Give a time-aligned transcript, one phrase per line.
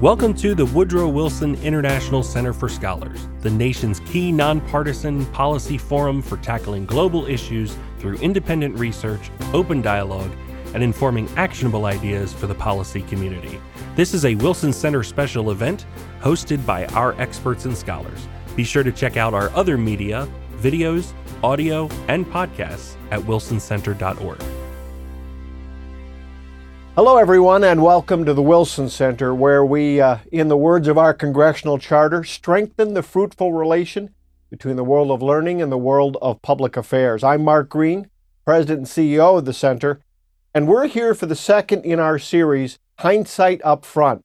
[0.00, 6.22] Welcome to the Woodrow Wilson International Center for Scholars, the nation's key nonpartisan policy forum
[6.22, 10.30] for tackling global issues through independent research, open dialogue,
[10.72, 13.60] and informing actionable ideas for the policy community.
[13.96, 15.84] This is a Wilson Center special event
[16.20, 18.28] hosted by our experts and scholars.
[18.54, 20.28] Be sure to check out our other media,
[20.58, 21.12] videos,
[21.42, 24.57] audio, and podcasts at wilsoncenter.org.
[26.98, 30.98] Hello, everyone, and welcome to the Wilson Center, where we, uh, in the words of
[30.98, 34.12] our congressional charter, strengthen the fruitful relation
[34.50, 37.22] between the world of learning and the world of public affairs.
[37.22, 38.10] I'm Mark Green,
[38.44, 40.00] President and CEO of the Center,
[40.52, 44.22] and we're here for the second in our series, Hindsight Up Front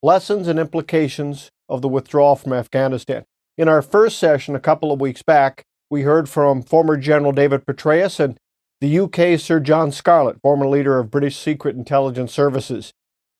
[0.00, 3.24] Lessons and Implications of the Withdrawal from Afghanistan.
[3.58, 7.66] In our first session a couple of weeks back, we heard from former General David
[7.66, 8.38] Petraeus and
[8.84, 12.92] the UK Sir John Scarlett, former leader of British Secret Intelligence Services.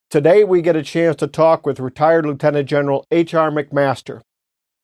[0.09, 3.51] Today, we get a chance to talk with retired Lieutenant General H.R.
[3.51, 4.23] McMaster.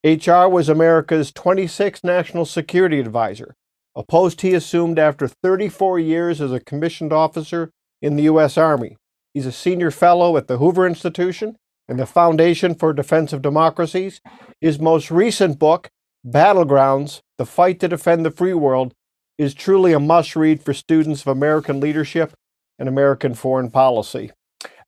[0.05, 0.51] H.R.
[0.51, 3.55] was America's 26th National Security Advisor,
[3.97, 7.71] a post he assumed after 34 years as a commissioned officer
[8.03, 8.59] in the U.S.
[8.59, 8.99] Army.
[9.33, 11.57] He's a senior fellow at the Hoover Institution
[11.89, 14.21] and the Foundation for Defense of Democracies.
[14.61, 15.89] His most recent book,
[16.27, 18.93] Battlegrounds The Fight to Defend the Free World,
[19.41, 22.35] is truly a must read for students of American leadership
[22.79, 24.31] and American foreign policy.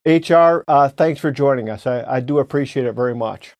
[0.04, 1.86] HR, uh, thanks for joining us.
[1.86, 3.54] I, I do appreciate it very much.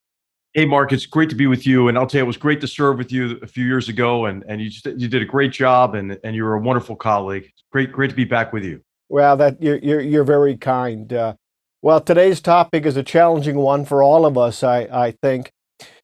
[0.53, 1.89] Hey, Mark, it's great to be with you.
[1.89, 4.27] And I'll tell you, it was great to serve with you a few years ago.
[4.27, 7.51] And, and you, just, you did a great job and, and you're a wonderful colleague.
[7.71, 8.83] Great, great to be back with you.
[9.09, 11.11] Well, that you're, you're, you're very kind.
[11.11, 11.37] Uh,
[11.81, 15.52] well, today's topic is a challenging one for all of us, I, I think.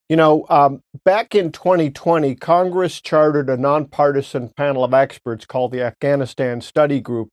[0.09, 5.83] You know, um, back in 2020, Congress chartered a nonpartisan panel of experts called the
[5.83, 7.29] Afghanistan Study Group.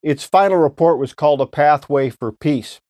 [0.00, 2.80] Its final report was called A Pathway for Peace.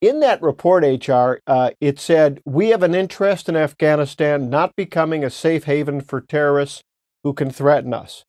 [0.00, 5.24] In that report, HR, uh, it said, We have an interest in Afghanistan not becoming
[5.24, 6.82] a safe haven for terrorists
[7.24, 8.24] who can threaten us.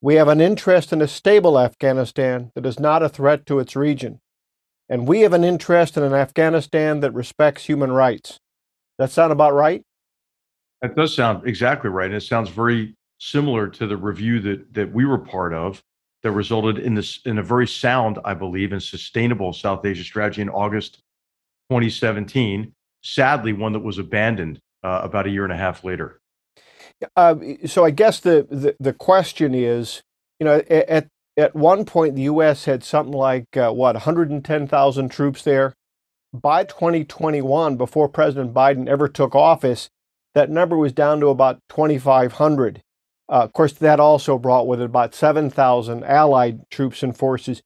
[0.00, 3.76] We have an interest in a stable Afghanistan that is not a threat to its
[3.76, 4.18] region.
[4.88, 8.40] And we have an interest in an Afghanistan that respects human rights.
[8.98, 9.82] That sound about right?
[10.82, 12.06] That does sound exactly right.
[12.06, 15.82] And it sounds very similar to the review that that we were part of
[16.22, 20.42] that resulted in this in a very sound, I believe, and sustainable South Asia strategy
[20.42, 20.96] in August
[21.70, 22.72] 2017.
[23.02, 26.20] Sadly, one that was abandoned uh, about a year and a half later.
[27.16, 30.02] Uh, so I guess the, the, the question is,
[30.40, 32.64] you know, at at one point the U.S.
[32.64, 35.74] had something like uh, what 110,000 troops there
[36.32, 39.90] by 2021, before President Biden ever took office,
[40.34, 42.82] that number was down to about 2,500.
[43.30, 47.62] Uh, of course, that also brought with it about 7,000 allied troops and forces.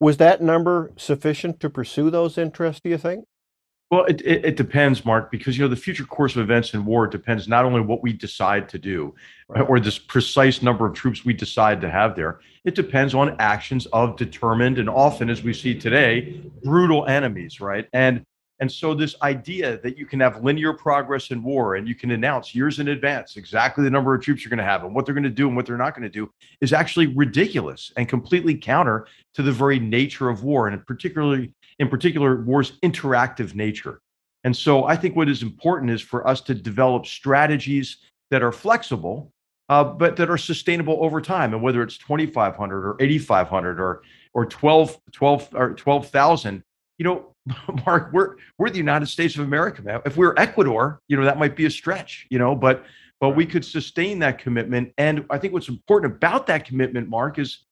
[0.00, 3.24] Was that number sufficient to pursue those interests, do you think?
[3.90, 6.84] Well, it, it, it, depends, Mark, because you know the future course of events in
[6.84, 9.14] war depends not only what we decide to do,
[9.48, 9.68] uh, right.
[9.68, 12.40] or this precise number of troops we decide to have there.
[12.64, 17.86] It depends on actions of determined and often, as we see today, brutal enemies, right?
[17.92, 18.26] And
[18.58, 22.10] and so this idea that you can have linear progress in war and you can
[22.12, 25.04] announce years in advance exactly the number of troops you're going to have and what
[25.04, 26.30] they're going to do and what they're not going to do
[26.60, 31.88] is actually ridiculous and completely counter to the very nature of war and particularly in
[31.88, 34.00] particular war's interactive nature.
[34.44, 37.98] And so I think what is important is for us to develop strategies
[38.30, 39.32] that are flexible
[39.68, 41.52] uh, but that are sustainable over time.
[41.52, 44.02] And whether it's 2,500 or 8,500 or
[44.32, 46.62] or 12, 12 or 12,000,
[46.98, 47.32] you know,
[47.86, 50.00] Mark, we're we're the United States of America, man.
[50.04, 52.84] If we we're Ecuador, you know, that might be a stretch, you know, but
[53.20, 54.92] but we could sustain that commitment.
[54.98, 57.64] And I think what's important about that commitment, Mark, is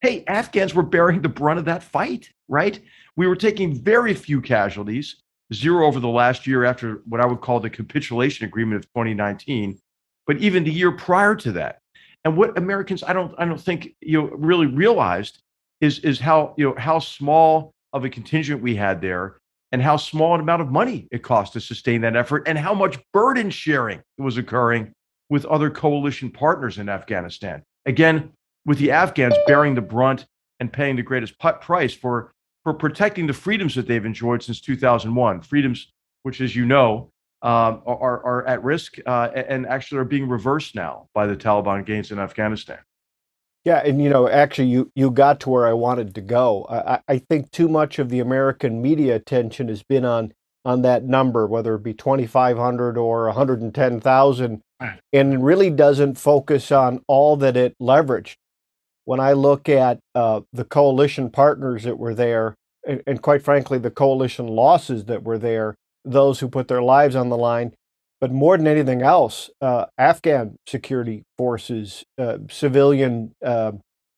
[0.00, 2.80] hey, Afghans were bearing the brunt of that fight, right?
[3.16, 7.42] We were taking very few casualties, zero over the last year after what I would
[7.42, 9.78] call the capitulation agreement of 2019,
[10.26, 11.80] but even the year prior to that.
[12.24, 15.42] And what Americans, I don't, I don't think you know, really realized
[15.80, 19.36] is is how you know how small of a contingent we had there
[19.72, 22.74] and how small an amount of money it cost to sustain that effort and how
[22.74, 24.92] much burden sharing was occurring
[25.28, 27.62] with other coalition partners in Afghanistan.
[27.86, 28.30] Again,
[28.66, 30.26] with the Afghans bearing the brunt
[30.58, 32.32] and paying the greatest price for,
[32.64, 37.10] for protecting the freedoms that they've enjoyed since 2001, freedoms which, as you know,
[37.42, 41.86] um, are, are at risk uh, and actually are being reversed now by the Taliban
[41.86, 42.78] gains in Afghanistan.
[43.64, 46.66] Yeah, and you know, actually, you you got to where I wanted to go.
[46.70, 50.32] I, I think too much of the American media attention has been on
[50.64, 54.62] on that number, whether it be twenty five hundred or one hundred and ten thousand,
[55.12, 58.36] and really doesn't focus on all that it leveraged.
[59.04, 62.54] When I look at uh, the coalition partners that were there,
[62.86, 65.74] and, and quite frankly, the coalition losses that were there,
[66.04, 67.74] those who put their lives on the line.
[68.20, 73.72] But more than anything else, uh, Afghan security forces, uh, civilian uh,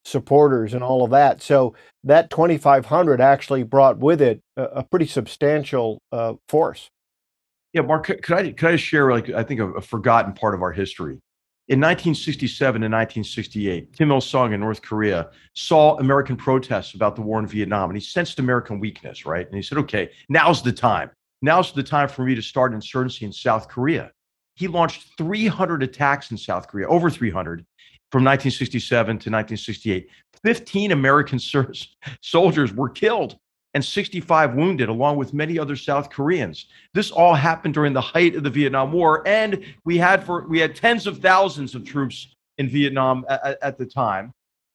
[0.05, 1.41] supporters, and all of that.
[1.41, 6.91] So that 2,500 actually brought with it a, a pretty substantial uh, force.
[7.73, 10.63] Yeah, Mark, could I could I share like I think a, a forgotten part of
[10.63, 11.19] our history?
[11.69, 17.23] In 1967 and 1968, Kim Il Sung in North Korea saw American protests about the
[17.23, 19.47] war in Vietnam, and he sensed American weakness, right?
[19.47, 21.11] And he said, "Okay, now's the time.
[21.43, 24.13] Now's the time for me to start insurgency in South Korea."
[24.55, 27.65] He launched 300 attacks in South Korea, over 300,
[28.11, 30.09] from 1967 to 1968.
[30.45, 31.39] 15 American
[32.21, 33.37] soldiers were killed
[33.75, 36.67] and 65 wounded, along with many other South Koreans.
[36.93, 40.59] This all happened during the height of the Vietnam War, and we had for we
[40.59, 44.33] had tens of thousands of troops in Vietnam at, at the time,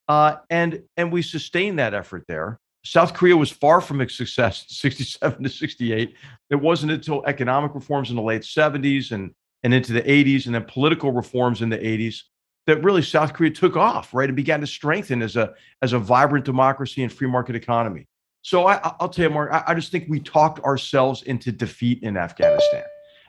[0.07, 2.59] uh, and and we sustained that effort there.
[2.87, 6.13] South Korea was far from its success, 67 to 68.
[6.49, 9.31] It wasn't until economic reforms in the late 70s and
[9.63, 12.21] and into the 80s, and then political reforms in the 80s
[12.67, 15.99] that really South Korea took off, right, and began to strengthen as a as a
[15.99, 18.07] vibrant democracy and free market economy.
[18.43, 22.03] So I, will tell you, Mark, I, I, just think we talked ourselves into defeat
[22.03, 22.83] in Afghanistan,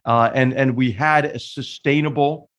[0.05, 2.51] uh, and and we had a sustainable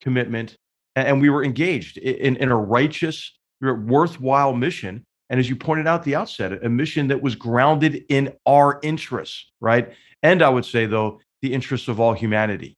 [0.00, 0.56] commitment,
[0.94, 5.04] and we were engaged in, in a righteous, worthwhile mission.
[5.28, 8.78] And as you pointed out at the outset, a mission that was grounded in our
[8.82, 9.92] interests, right?
[10.22, 12.76] And I would say, though, the interests of all humanity.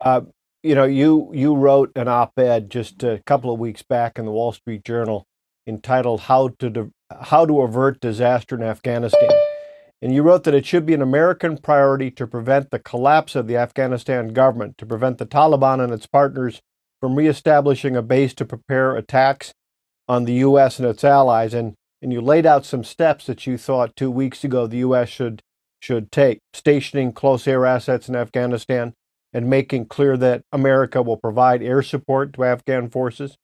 [0.00, 0.22] Uh,
[0.62, 4.30] you know, you you wrote an op-ed just a couple of weeks back in the
[4.32, 5.26] Wall Street Journal
[5.66, 9.30] entitled "How to how to avert disaster in Afghanistan.
[10.00, 13.46] And you wrote that it should be an American priority to prevent the collapse of
[13.46, 16.60] the Afghanistan government, to prevent the Taliban and its partners
[17.00, 19.54] from reestablishing a base to prepare attacks
[20.12, 20.78] on the U.S.
[20.78, 21.54] and its allies.
[21.54, 25.08] And, and you laid out some steps that you thought two weeks ago the U.S.
[25.08, 25.40] should,
[25.80, 28.92] should take, stationing close air assets in Afghanistan
[29.32, 33.38] and making clear that America will provide air support to Afghan forces.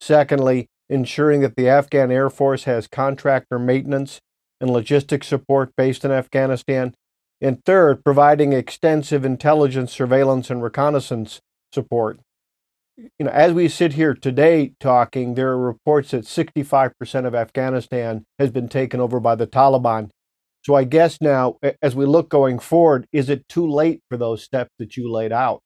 [0.00, 4.20] Secondly, ensuring that the Afghan Air Force has contractor maintenance
[4.58, 6.94] and logistics support based in Afghanistan.
[7.42, 11.42] And third, providing extensive intelligence, surveillance, and reconnaissance
[11.74, 12.18] support.
[12.96, 18.24] You know, as we sit here today talking, there are reports that 65% of Afghanistan
[18.38, 20.08] has been taken over by the Taliban.
[20.64, 24.42] So I guess now, as we look going forward, is it too late for those
[24.42, 25.62] steps that you laid out?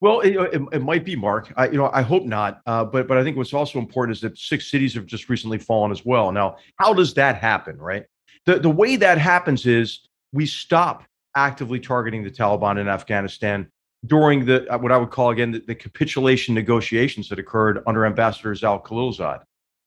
[0.00, 1.52] Well, it, it, it, might be, Mark.
[1.56, 2.60] I, you know, I hope not.
[2.66, 5.58] Uh, but but I think what's also important is that six cities have just recently
[5.58, 6.30] fallen as well.
[6.32, 8.04] Now, how does that happen, right?
[8.46, 11.04] The the way that happens is we stop
[11.34, 13.70] actively targeting the Taliban in Afghanistan
[14.06, 18.06] during the uh, what I would call again the, the capitulation negotiations that occurred under
[18.06, 19.42] Ambassador Zal Khalilzad.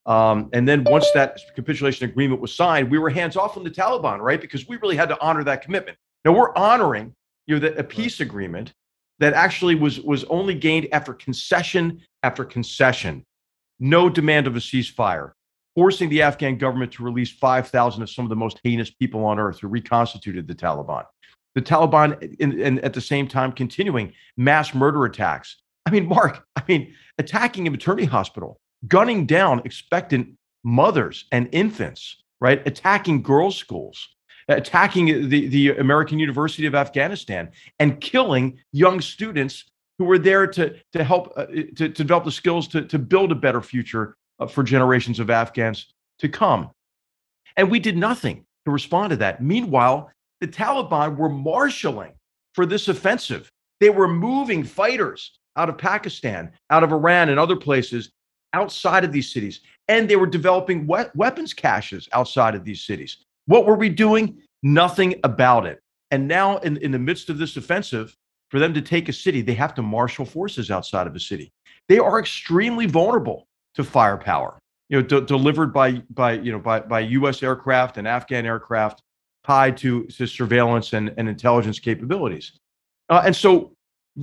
[0.05, 3.69] Um, and then once that capitulation agreement was signed, we were hands off from the
[3.69, 4.41] Taliban, right?
[4.41, 5.97] Because we really had to honor that commitment.
[6.25, 7.13] Now we're honoring
[7.47, 8.73] you know the, a peace agreement
[9.19, 13.25] that actually was was only gained after concession after concession.
[13.79, 15.31] No demand of a ceasefire,
[15.75, 19.39] forcing the Afghan government to release 5,000 of some of the most heinous people on
[19.39, 21.05] earth who reconstituted the Taliban.
[21.55, 25.57] The Taliban, and at the same time, continuing mass murder attacks.
[25.85, 30.29] I mean, Mark, I mean, attacking a maternity hospital, gunning down expectant
[30.63, 32.65] mothers and infants, right?
[32.65, 34.07] Attacking girls' schools,
[34.47, 39.65] attacking the, the American University of Afghanistan and killing young students
[39.97, 43.31] who were there to, to help uh, to, to, develop the skills to, to build
[43.31, 46.71] a better future uh, for generations of Afghans to come.
[47.57, 49.43] And we did nothing to respond to that.
[49.43, 50.09] Meanwhile,
[50.41, 52.13] the Taliban were marshaling
[52.53, 53.49] for this offensive.
[53.79, 58.11] They were moving fighters out of Pakistan, out of Iran, and other places
[58.53, 59.61] outside of these cities.
[59.87, 63.17] And they were developing we- weapons caches outside of these cities.
[63.45, 64.41] What were we doing?
[64.63, 65.79] Nothing about it.
[66.09, 68.15] And now, in, in the midst of this offensive,
[68.49, 71.51] for them to take a city, they have to marshal forces outside of a city.
[71.87, 76.81] They are extremely vulnerable to firepower, you know, de- delivered by by you know by
[76.81, 77.41] by U.S.
[77.41, 79.01] aircraft and Afghan aircraft
[79.45, 82.53] tied to, to surveillance and, and intelligence capabilities.
[83.09, 83.73] Uh, and so,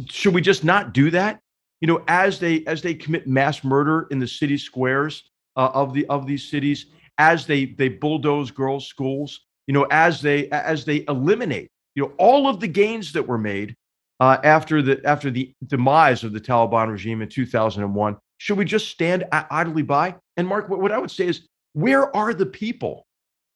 [0.09, 1.41] should we just not do that?
[1.81, 5.95] You know, as they as they commit mass murder in the city squares uh, of
[5.95, 6.87] the of these cities,
[7.19, 12.13] as they they bulldoze girls' schools, you know, as they as they eliminate, you know,
[12.19, 13.77] all of the gains that were made
[14.21, 18.17] uh, after the after the demise of the Taliban regime in 2001.
[18.39, 20.15] Should we just stand idly by?
[20.37, 23.05] And Mark, what, what I would say is, where are the people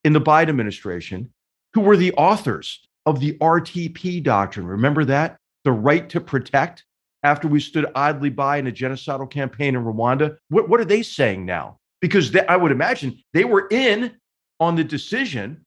[0.05, 1.31] in the Biden administration
[1.75, 4.67] who were the authors of the R2P doctrine?
[4.67, 6.85] Remember that the right to protect.
[7.25, 11.05] After we stood idly by in a genocidal campaign in Rwanda, what, what are they
[11.05, 11.79] saying now?
[12.03, 14.13] because they, I would imagine they were in
[14.61, 15.65] on the decision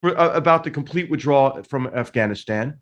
[0.00, 2.78] for, uh, about the complete withdrawal from Afghanistan.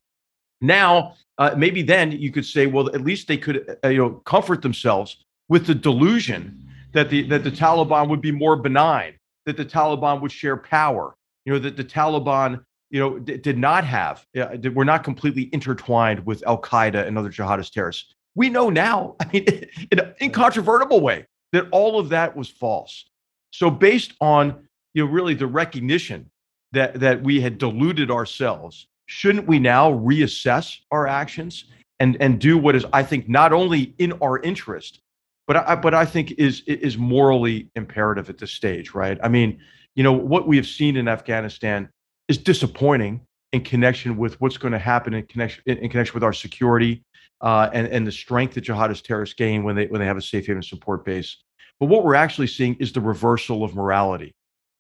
[0.61, 4.11] Now, uh, maybe then you could say, well, at least they could, uh, you know,
[4.11, 9.15] comfort themselves with the delusion that the that the Taliban would be more benign,
[9.47, 11.15] that the Taliban would share power,
[11.47, 15.49] you know, that the Taliban, you know, d- did not have, uh, were not completely
[15.53, 18.13] intertwined with Al Qaeda and other jihadist terrorists.
[18.35, 19.45] We know now, I mean,
[19.91, 23.09] in an incontrovertible way, that all of that was false.
[23.53, 26.29] So, based on, you know, really the recognition
[26.73, 31.65] that that we had deluded ourselves, shouldn't we now reassess our actions
[32.01, 35.01] and and do what is, I think, not only in our interest,
[35.47, 39.17] but I but I think is is morally imperative at this stage, right?
[39.23, 39.61] I mean,
[39.97, 41.89] you know, what we have seen in Afghanistan
[42.29, 43.23] is disappointing
[43.53, 47.03] in connection with what's going to happen in connection in connection with our security
[47.41, 50.23] uh, and and the strength that jihadist terrorists gain when they when they have a
[50.23, 51.39] safe haven support base.
[51.81, 54.35] But what we're actually seeing is the reversal of morality.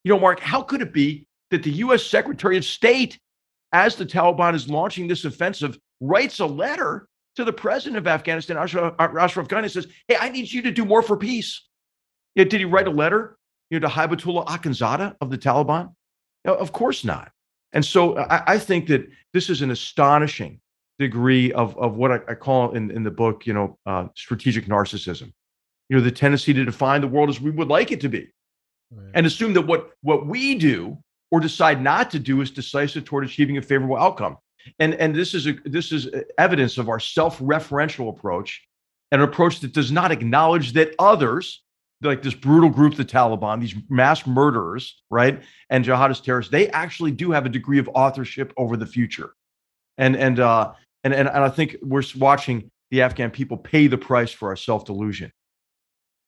[0.04, 2.04] You know, Mark, how could it be that the U.S.
[2.04, 3.18] Secretary of State,
[3.72, 8.56] as the Taliban is launching this offensive, writes a letter to the president of Afghanistan,
[8.56, 11.66] Ashraf, Ashraf Ghani, says, "Hey, I need you to do more for peace."
[12.34, 13.38] Yeah, did he write a letter,
[13.70, 15.94] you know, to Hibatullah Akhundzada of the Taliban?
[16.44, 17.32] No, of course not.
[17.72, 20.60] And so I, I, think that this is an astonishing
[20.98, 24.66] degree of of what I, I call in in the book, you know, uh, strategic
[24.66, 25.32] narcissism.
[25.88, 28.32] You know, the tendency to define the world as we would like it to be,
[28.90, 29.10] right.
[29.14, 30.98] and assume that what what we do
[31.30, 34.38] or decide not to do is decisive toward achieving a favorable outcome
[34.78, 36.08] and and this is a this is
[36.38, 38.62] evidence of our self-referential approach
[39.12, 41.62] an approach that does not acknowledge that others
[42.02, 45.42] like this brutal group the taliban these mass murderers right?
[45.70, 49.34] And jihadist terrorists they actually do have a degree of authorship over the future.
[49.98, 50.72] And and uh
[51.04, 55.32] and and, i think we're watching the afghan people pay the price for our self-delusion.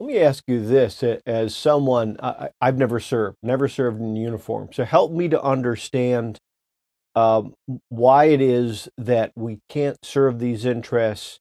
[0.00, 4.68] Let me ask you this as someone I, have never served never served in uniform.
[4.72, 6.38] So help me to understand
[7.16, 7.54] um,
[7.88, 11.40] why it is that we can't serve these interests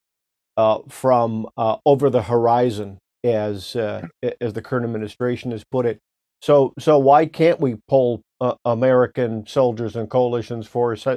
[0.57, 4.07] uh, from uh, over the horizon, as uh,
[4.41, 5.99] as the current administration has put it.
[6.41, 11.07] So, so why can't we pull uh, American soldiers and coalitions force,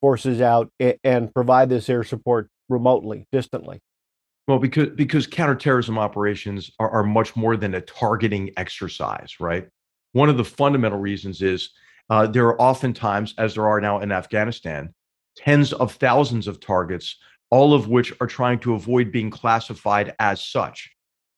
[0.00, 0.70] forces out
[1.02, 3.80] and provide this air support remotely, distantly?
[4.46, 9.66] Well, because because counterterrorism operations are, are much more than a targeting exercise, right?
[10.12, 11.70] One of the fundamental reasons is
[12.10, 14.94] uh, there are oftentimes, as there are now in Afghanistan,
[15.36, 17.16] tens of thousands of targets,
[17.50, 20.90] all of which are trying to avoid being classified as such.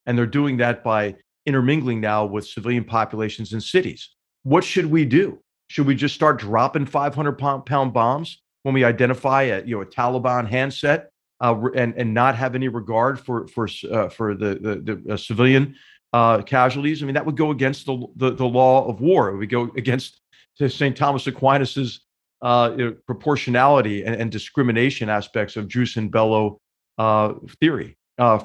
[0.08, 4.10] And they're doing that by intermingling now with civilian populations in cities.
[4.42, 5.38] What should we do?
[5.68, 7.32] Should we just start dropping 500
[7.66, 11.10] pound bombs when we identify a, you know, a Taliban handset
[11.42, 15.16] uh, and, and not have any regard for, for, uh, for the, the, the uh,
[15.18, 15.74] civilian
[16.14, 17.02] uh, casualties?
[17.02, 19.28] I mean, that would go against the, the, the law of war.
[19.28, 20.22] It would go against
[20.56, 20.96] St.
[20.96, 22.00] Thomas Aquinas's
[22.40, 26.60] uh, proportionality and, and, discrimination aspects of jus in bello
[26.96, 27.96] uh, theory,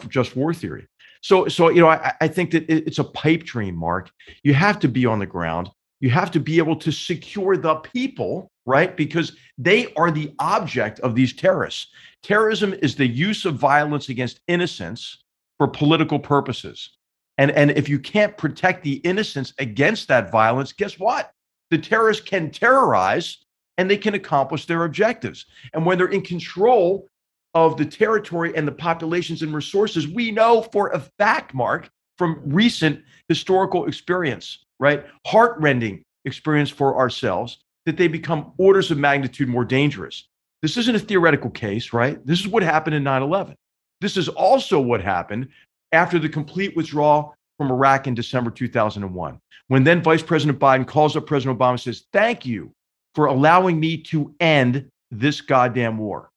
[0.10, 0.88] just war theory.
[1.24, 4.12] So, so you know, I, I think that it's a pipe dream, Mark.
[4.44, 5.70] You have to be on the ground.
[6.00, 8.96] You have to be able to secure the people, right?
[8.96, 11.88] Because they are the object of these terrorists.
[12.22, 15.24] Terrorism is the use of violence against innocents
[15.58, 16.92] for political purposes.
[17.38, 21.32] And, and if you can't protect the innocents against that violence, guess what?
[21.74, 23.40] the terrorists can terrorize
[23.80, 25.48] and they can accomplish their objectives.
[25.74, 27.08] And when they're in control
[27.54, 32.42] of the territory and the populations and resources, we know for a fact, Mark, from
[32.46, 35.06] recent historical experience, right?
[35.26, 40.28] Heartrending experience for ourselves, that they become orders of magnitude more dangerous.
[40.62, 42.26] This isn't a theoretical case, right?
[42.26, 43.56] This is what happened in 9 11.
[44.00, 45.50] This is also what happened
[45.92, 49.40] after the complete withdrawal from Iraq in December 2001.
[49.68, 52.72] When then Vice President Biden calls up President Obama and says, Thank you
[53.16, 56.30] for allowing me to end this goddamn war.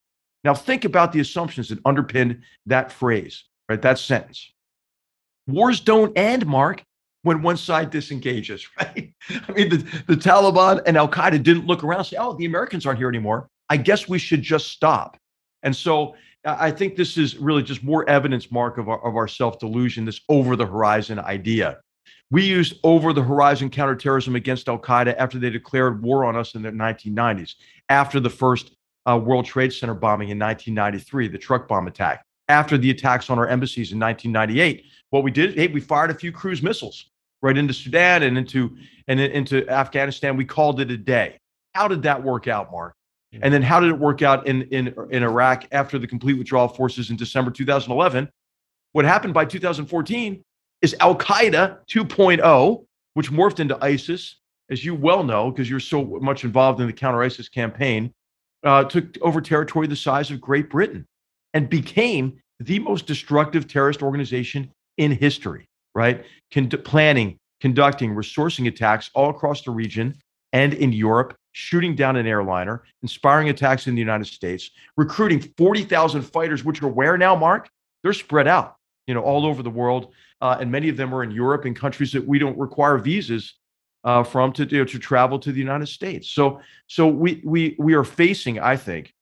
[0.46, 3.82] Now, think about the assumptions that underpin that phrase, right?
[3.82, 4.52] That sentence.
[5.48, 6.84] Wars don't end, Mark,
[7.22, 9.12] when one side disengages, right?
[9.28, 12.44] I mean, the, the Taliban and Al Qaeda didn't look around and say, oh, the
[12.44, 13.48] Americans aren't here anymore.
[13.68, 15.16] I guess we should just stop.
[15.64, 19.26] And so I think this is really just more evidence, Mark, of our, of our
[19.26, 21.80] self delusion, this over the horizon idea.
[22.30, 26.54] We used over the horizon counterterrorism against Al Qaeda after they declared war on us
[26.54, 27.54] in the 1990s,
[27.88, 28.75] after the first
[29.08, 33.38] uh, World Trade Center bombing in 1993, the truck bomb attack, after the attacks on
[33.38, 34.84] our embassies in 1998.
[35.10, 37.06] What we did, hey, we fired a few cruise missiles
[37.42, 38.76] right into Sudan and into
[39.08, 40.36] and into Afghanistan.
[40.36, 41.38] We called it a day.
[41.74, 42.94] How did that work out, Mark?
[43.42, 46.66] And then how did it work out in, in, in Iraq after the complete withdrawal
[46.66, 48.30] of forces in December 2011?
[48.92, 50.42] What happened by 2014
[50.80, 52.84] is Al Qaeda 2.0,
[53.14, 54.36] which morphed into ISIS
[54.70, 58.12] as you well know, because you're so much involved in the counter ISIS campaign,
[58.64, 61.06] uh, took over territory the size of Great Britain
[61.54, 66.24] and became the most destructive terrorist organization in history, right?
[66.52, 70.14] Con- planning, conducting, resourcing attacks all across the region
[70.52, 76.22] and in Europe, shooting down an airliner, inspiring attacks in the United States, recruiting 40,000
[76.22, 77.68] fighters, which are where now, Mark?
[78.02, 80.12] They're spread out, you know, all over the world.
[80.40, 83.54] Uh, and many of them are in Europe and countries that we don't require visas
[84.04, 86.30] uh, from to, you know, to travel to the United States.
[86.30, 89.12] So, so we, we, we are facing, I think,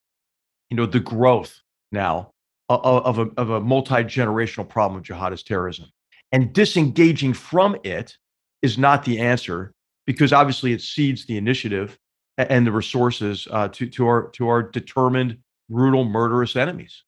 [0.71, 1.61] you know, the growth
[1.93, 2.31] now
[2.69, 5.87] of a, of a multi-generational problem of jihadist terrorism.
[6.33, 8.17] And disengaging from it
[8.63, 9.73] is not the answer
[10.07, 11.99] because obviously it cedes the initiative
[12.37, 15.39] and the resources uh, to, to, our, to our determined,
[15.71, 17.05] brutal, murderous enemies.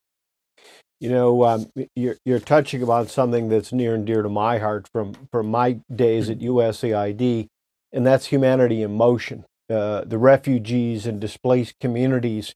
[1.00, 4.88] You know, um, you're, you're touching upon something that's near and dear to my heart
[4.92, 7.48] from, from my days at USAID,
[7.96, 9.44] and that's humanity in motion.
[9.68, 12.54] Uh, the refugees and displaced communities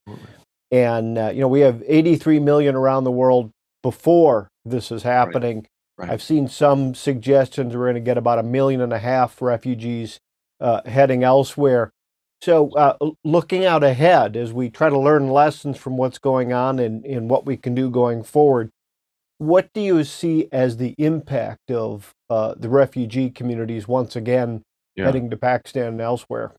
[0.71, 3.51] and, uh, you know, we have 83 million around the world
[3.83, 5.57] before this is happening.
[5.57, 5.67] Right.
[5.99, 6.11] Right.
[6.11, 10.19] I've seen some suggestions we're going to get about a million and a half refugees
[10.61, 11.91] uh, heading elsewhere.
[12.41, 16.79] So, uh, looking out ahead as we try to learn lessons from what's going on
[16.79, 18.71] and, and what we can do going forward,
[19.37, 24.63] what do you see as the impact of uh, the refugee communities once again
[25.01, 25.07] yeah.
[25.07, 26.55] heading to Pakistan and elsewhere?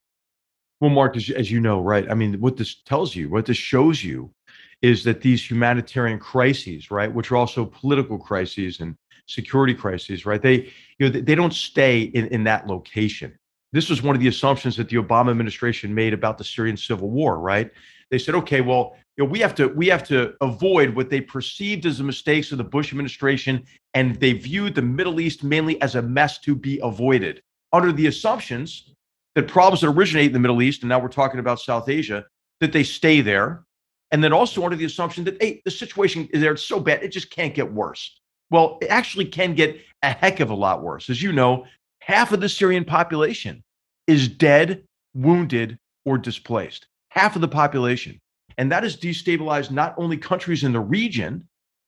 [0.79, 2.09] Well, Mark, as, as you know, right?
[2.09, 4.33] I mean, what this tells you, what this shows you,
[4.81, 8.95] is that these humanitarian crises, right, which are also political crises and
[9.27, 10.41] security crises, right?
[10.41, 13.37] They, you know, they don't stay in, in that location.
[13.73, 17.09] This was one of the assumptions that the Obama administration made about the Syrian civil
[17.09, 17.71] war, right?
[18.09, 21.21] They said, okay, well, you know, we have to we have to avoid what they
[21.21, 25.81] perceived as the mistakes of the Bush administration, and they viewed the Middle East mainly
[25.81, 27.41] as a mess to be avoided
[27.73, 28.93] under the assumptions
[29.35, 32.25] that problems that originate in the Middle East, and now we're talking about South Asia,
[32.59, 33.63] that they stay there.
[34.11, 37.01] And then also under the assumption that, hey, the situation is there, it's so bad,
[37.01, 38.19] it just can't get worse.
[38.49, 41.09] Well, it actually can get a heck of a lot worse.
[41.09, 41.65] As you know,
[42.01, 43.63] half of the Syrian population
[44.07, 46.87] is dead, wounded, or displaced.
[47.09, 48.19] Half of the population.
[48.57, 51.47] And that has destabilized not only countries in the region,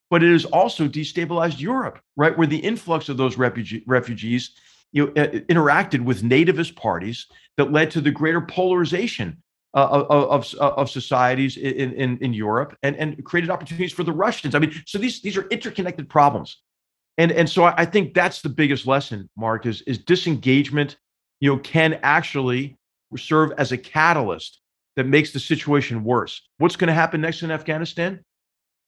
[0.10, 2.38] but it has also destabilized Europe, right?
[2.38, 4.52] Where the influx of those refugee, refugees
[4.94, 7.28] you know, uh, interacted with nativist parties
[7.58, 9.38] that led to the greater polarization
[9.76, 14.12] uh, of, of, of, societies in, in, in Europe and, and created opportunities for the
[14.12, 14.54] Russians.
[14.54, 16.62] I mean, so these, these are interconnected problems.
[17.18, 20.98] And, and so I think that's the biggest lesson, Mark, is, is disengagement,
[21.40, 22.78] you know, can actually
[23.18, 24.62] serve as a catalyst
[24.96, 26.42] that makes the situation worse.
[26.58, 28.24] What's going to happen next in Afghanistan?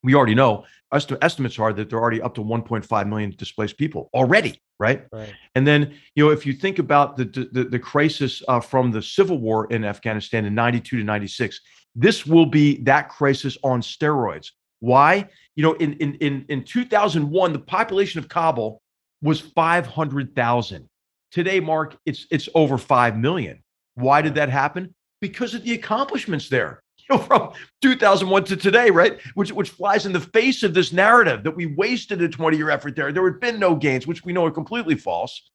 [0.05, 0.65] We already know.
[0.93, 5.05] estimates are that there are already up to 1.5 million displaced people already right?
[5.11, 5.33] right?
[5.55, 9.01] And then, you know, if you think about the the, the crisis uh, from the
[9.01, 11.59] civil war in Afghanistan in 92 to 96,
[11.95, 14.49] this will be that crisis on steroids.
[14.79, 15.27] Why?
[15.55, 18.81] You know, in in in, in 2001, the population of Kabul
[19.21, 20.89] was 500,000.
[21.31, 23.63] Today, Mark, it's it's over 5 million.
[23.95, 24.93] Why did that happen?
[25.21, 26.81] Because of the accomplishments there.
[27.09, 29.19] know, from 2001 to today, right?
[29.35, 32.69] Which which flies in the face of this narrative that we wasted a 20 year
[32.69, 33.11] effort there.
[33.11, 35.49] There had been no gains, which we know are completely false.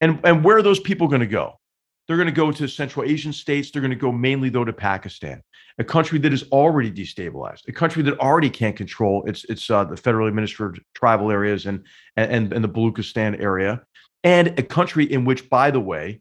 [0.00, 1.54] And and where are those people going to go?
[2.08, 3.70] They're going to go to Central Asian states.
[3.70, 5.42] They're going to go mainly though to Pakistan,
[5.78, 9.84] a country that is already destabilized, a country that already can't control its its uh,
[9.84, 11.84] the federally administered tribal areas and
[12.16, 13.82] and and the Baluchistan area,
[14.24, 16.20] and a country in which, by the way,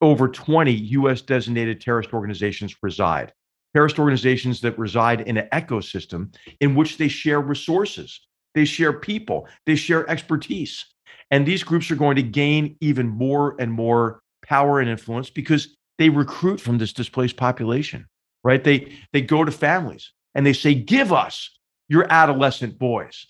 [0.00, 1.20] over 20 U.S.
[1.20, 3.32] designated terrorist organizations reside
[3.78, 9.46] terrorist organizations that reside in an ecosystem in which they share resources, they share people,
[9.66, 10.84] they share expertise.
[11.30, 15.76] And these groups are going to gain even more and more power and influence because
[15.96, 18.04] they recruit from this displaced population,
[18.42, 18.64] right?
[18.64, 21.48] They they go to families and they say, "Give us
[21.88, 23.28] your adolescent boys."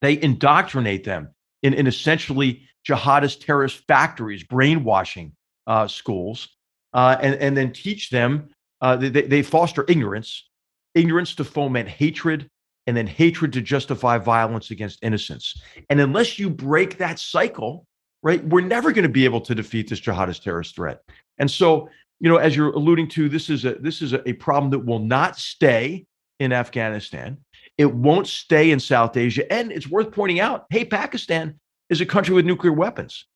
[0.00, 5.36] They indoctrinate them in, in essentially jihadist terrorist factories, brainwashing
[5.68, 6.48] uh, schools,
[6.92, 8.48] uh, and, and then teach them
[8.80, 10.48] uh, they, they foster ignorance,
[10.94, 12.48] ignorance to foment hatred,
[12.86, 15.60] and then hatred to justify violence against innocents.
[15.90, 17.86] And unless you break that cycle,
[18.22, 21.00] right, we're never going to be able to defeat this jihadist terrorist threat.
[21.38, 21.88] And so,
[22.20, 24.80] you know, as you're alluding to, this is a this is a, a problem that
[24.80, 26.06] will not stay
[26.38, 27.38] in Afghanistan.
[27.78, 29.50] It won't stay in South Asia.
[29.52, 33.26] And it's worth pointing out, hey, Pakistan is a country with nuclear weapons.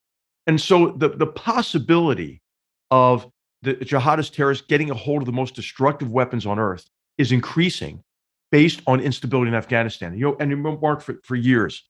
[0.46, 2.42] And so the, the possibility
[2.90, 3.30] of
[3.64, 8.02] the jihadist terrorists getting a hold of the most destructive weapons on earth is increasing
[8.52, 10.16] based on instability in Afghanistan.
[10.16, 11.82] You know, and Mark, for, for years,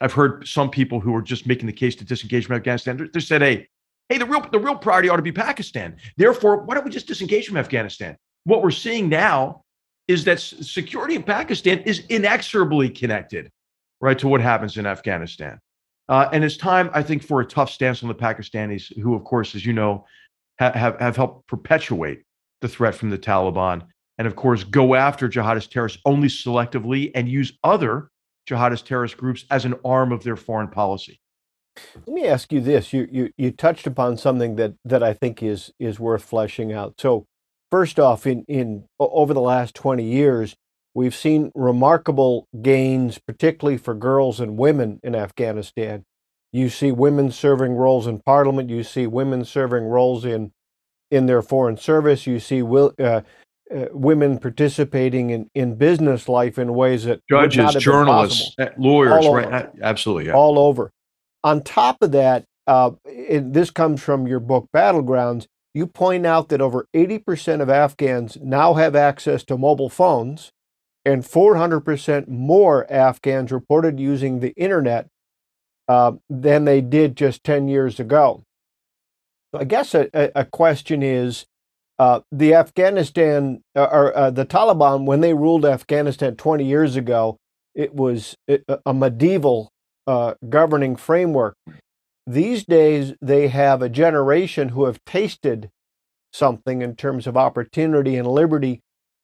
[0.00, 3.10] I've heard some people who are just making the case to disengage from Afghanistan.
[3.12, 3.68] They said, "Hey,
[4.10, 5.96] Hey, the real the real priority ought to be Pakistan.
[6.16, 8.16] Therefore, why don't we just disengage from Afghanistan?
[8.42, 9.62] What we're seeing now
[10.08, 13.52] is that security in Pakistan is inexorably connected,
[14.00, 15.60] right, to what happens in Afghanistan.
[16.08, 19.22] Uh, and it's time, I think, for a tough stance on the Pakistanis, who, of
[19.22, 20.04] course, as you know,
[20.60, 22.22] ha- have, have helped perpetuate
[22.60, 23.82] the threat from the Taliban.
[24.18, 28.10] And of course, go after jihadist terrorists only selectively and use other
[28.48, 31.20] jihadist terrorist groups as an arm of their foreign policy.
[32.06, 35.42] Let me ask you this: you you, you touched upon something that that I think
[35.42, 36.94] is is worth fleshing out.
[36.98, 37.26] So,
[37.70, 40.54] first off, in in over the last twenty years,
[40.94, 46.04] We've seen remarkable gains, particularly for girls and women in Afghanistan.
[46.52, 48.70] You see women serving roles in parliament.
[48.70, 50.52] You see women serving roles in
[51.10, 52.26] in their foreign service.
[52.26, 53.20] You see uh, uh,
[53.92, 59.70] women participating in, in business life in ways that judges, journalists, eh, lawyers, right?
[59.80, 60.32] Absolutely, yeah.
[60.32, 60.90] all over.
[61.44, 65.46] On top of that, uh, it, this comes from your book Battlegrounds.
[65.72, 70.50] You point out that over 80% of Afghans now have access to mobile phones,
[71.04, 75.06] and 400% more Afghans reported using the internet
[75.90, 78.44] uh, than they did just 10 years ago.
[79.52, 81.46] I guess a, a question is
[81.98, 87.38] uh, the Afghanistan uh, or uh, the Taliban, when they ruled Afghanistan 20 years ago,
[87.74, 88.36] it was
[88.86, 89.72] a medieval
[90.06, 91.56] uh, governing framework.
[92.24, 95.70] These days, they have a generation who have tasted
[96.32, 98.80] something in terms of opportunity and liberty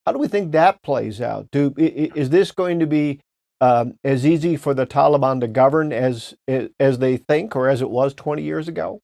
[0.06, 1.48] how do we think that plays out?
[1.50, 3.20] Do is this going to be
[3.60, 7.90] um, as easy for the Taliban to govern as as they think, or as it
[7.90, 9.00] was 20 years ago?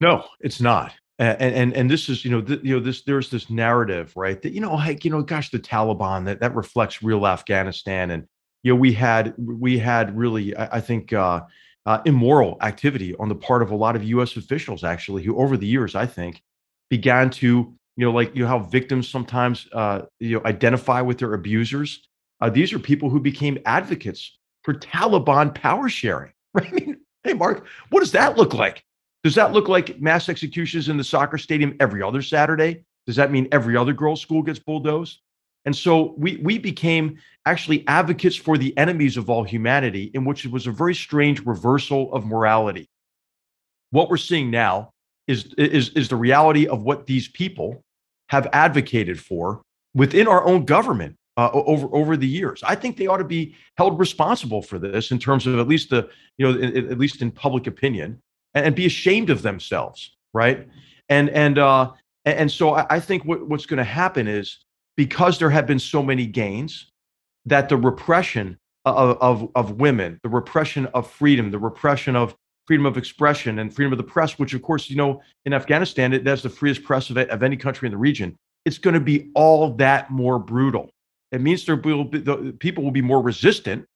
[0.00, 0.92] No, it's not.
[1.18, 4.40] And and and this is you know th- you know this there's this narrative right
[4.42, 8.26] that you know like you know gosh the Taliban that that reflects real Afghanistan and
[8.64, 11.42] you know we had we had really I, I think uh,
[11.86, 14.36] uh, immoral activity on the part of a lot of U.S.
[14.36, 16.42] officials actually who over the years I think
[16.90, 21.18] began to you know, like you know how victims sometimes uh, you know identify with
[21.18, 22.08] their abusers.
[22.44, 26.30] Uh, these are people who became advocates for Taliban power sharing.
[26.54, 26.68] Right?
[26.68, 28.84] I mean, hey, Mark, what does that look like?
[29.24, 32.84] Does that look like mass executions in the soccer stadium every other Saturday?
[33.06, 35.20] Does that mean every other girls' school gets bulldozed?
[35.64, 40.44] And so we we became actually advocates for the enemies of all humanity, in which
[40.44, 42.88] it was a very strange reversal of morality.
[43.90, 44.90] What we're seeing now
[45.26, 47.82] is is is the reality of what these people
[48.28, 49.62] have advocated for
[49.94, 52.62] within our own government uh, over over the years.
[52.64, 55.90] I think they ought to be held responsible for this in terms of at least
[55.90, 58.20] the you know at least in public opinion
[58.54, 60.68] and, and be ashamed of themselves, right?
[61.08, 61.92] And and uh,
[62.24, 64.58] and so I, think what, what's going to happen is
[64.96, 66.90] because there have been so many gains
[67.44, 72.34] that the repression of, of, of women, the repression of freedom, the repression of
[72.66, 76.14] freedom of expression and freedom of the press, which, of course, you know, in Afghanistan,
[76.14, 78.34] it, that's the freest press of, of any country in the region.
[78.64, 80.90] It's going to be all that more brutal.
[81.34, 83.86] It means there will be, the, people will be more resistant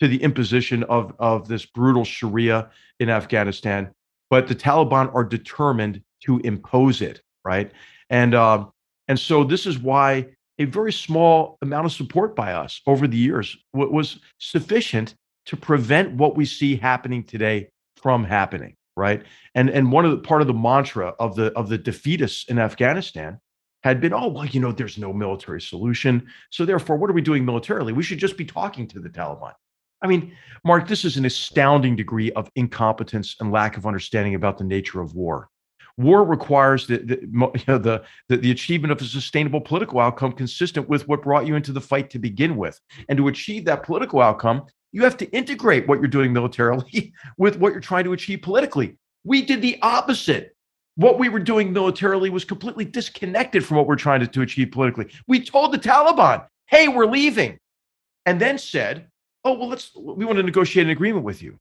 [0.00, 3.90] to the imposition of, of this brutal Sharia in Afghanistan,
[4.30, 7.70] but the Taliban are determined to impose it, right?
[8.10, 8.66] And uh,
[9.06, 10.26] and so this is why
[10.58, 15.14] a very small amount of support by us over the years was sufficient
[15.46, 19.22] to prevent what we see happening today from happening, right?
[19.54, 22.58] And and one of the part of the mantra of the of the defeatists in
[22.58, 23.38] Afghanistan
[23.82, 27.22] had been, oh well, you know, there's no military solution, so therefore, what are we
[27.22, 27.92] doing militarily?
[27.92, 29.52] We should just be talking to the Taliban.
[30.02, 30.32] I mean,
[30.64, 35.00] Mark, this is an astounding degree of incompetence and lack of understanding about the nature
[35.00, 35.48] of war.
[35.96, 40.32] War requires the, the, you know, the, the, the achievement of a sustainable political outcome
[40.32, 42.80] consistent with what brought you into the fight to begin with.
[43.08, 47.56] And to achieve that political outcome, you have to integrate what you're doing militarily with
[47.56, 48.96] what you're trying to achieve politically.
[49.24, 50.54] We did the opposite.
[50.98, 54.72] What we were doing militarily was completely disconnected from what we're trying to, to achieve
[54.72, 55.06] politically.
[55.28, 57.56] We told the Taliban, hey, we're leaving.
[58.26, 59.06] And then said,
[59.44, 61.56] oh, well, let's, we want to negotiate an agreement with you.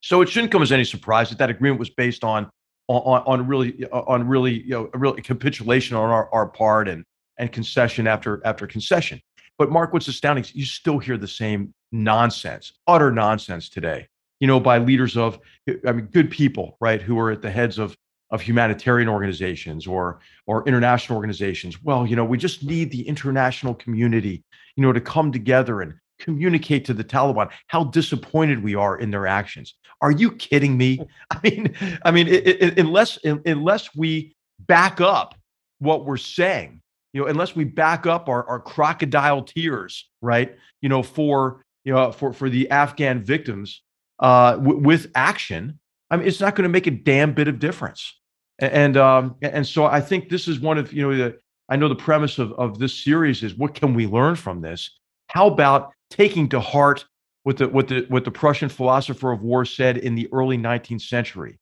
[0.00, 2.50] So it shouldn't come as any surprise that that agreement was based on,
[2.88, 6.88] on, on really, uh, on really, you know, a real capitulation on our, our part
[6.88, 7.04] and,
[7.38, 9.20] and concession after, after concession.
[9.56, 14.08] But Mark, what's astounding, is you still hear the same nonsense, utter nonsense today,
[14.40, 15.38] you know, by leaders of,
[15.86, 17.96] I mean, good people, right, who are at the heads of
[18.30, 21.82] of humanitarian organizations or or international organizations.
[21.82, 24.42] Well, you know, we just need the international community,
[24.76, 29.10] you know, to come together and communicate to the Taliban how disappointed we are in
[29.10, 29.74] their actions.
[30.00, 31.00] Are you kidding me?
[31.30, 35.34] I mean, I mean, it, it, unless unless we back up
[35.78, 36.80] what we're saying,
[37.12, 40.56] you know, unless we back up our, our crocodile tears, right?
[40.82, 43.82] You know, for you know, for for the Afghan victims
[44.18, 45.78] uh, w- with action,
[46.14, 48.14] I mean, it's not going to make a damn bit of difference.
[48.60, 51.36] And um, and so I think this is one of you know the
[51.68, 54.96] I know the premise of of this series is what can we learn from this?
[55.26, 57.04] How about taking to heart
[57.42, 61.02] what the what the what the Prussian philosopher of war said in the early 19th
[61.02, 61.58] century,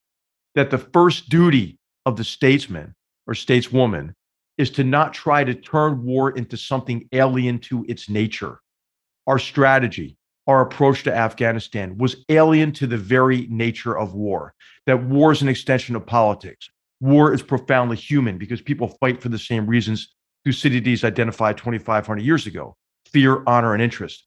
[0.55, 2.95] that the first duty of the statesman
[3.27, 4.13] or stateswoman
[4.59, 8.61] is to not try to turn war into something alien to its nature.
[9.27, 14.55] Our strategy, our approach to Afghanistan was alien to the very nature of war,
[14.87, 16.69] that war is an extension of politics.
[17.01, 22.47] War is profoundly human because people fight for the same reasons Thucydides identified 2,500 years
[22.47, 22.77] ago
[23.07, 24.27] fear, honor, and interest.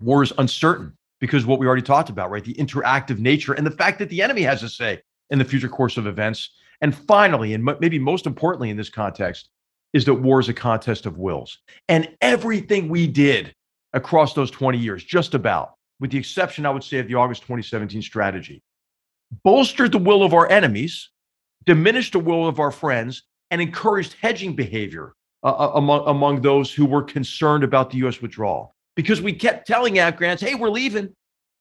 [0.00, 2.44] War is uncertain because what we already talked about, right?
[2.44, 5.68] The interactive nature and the fact that the enemy has a say in the future
[5.68, 6.50] course of events.
[6.80, 9.50] And finally, and maybe most importantly in this context,
[9.92, 11.58] is that war is a contest of wills.
[11.88, 13.54] And everything we did
[13.92, 17.42] across those 20 years, just about, with the exception, I would say, of the August
[17.42, 18.62] 2017 strategy,
[19.44, 21.10] bolstered the will of our enemies,
[21.64, 26.72] diminished the will of our friends, and encouraged hedging behavior uh, uh among, among those
[26.72, 28.74] who were concerned about the US withdrawal.
[28.96, 31.14] Because we kept telling Afghans, hey, we're leaving.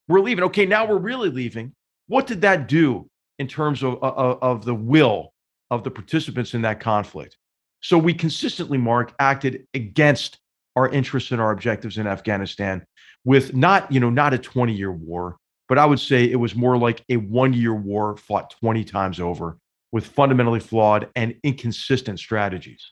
[0.07, 0.43] We're leaving.
[0.45, 1.73] Okay, now we're really leaving.
[2.07, 5.33] What did that do in terms of, of, of the will
[5.69, 7.37] of the participants in that conflict?
[7.81, 10.39] So we consistently, Mark, acted against
[10.77, 12.85] our interests and our objectives in Afghanistan
[13.25, 15.37] with not, you know, not a 20 year war,
[15.67, 19.19] but I would say it was more like a one year war fought 20 times
[19.19, 19.57] over
[19.91, 22.91] with fundamentally flawed and inconsistent strategies.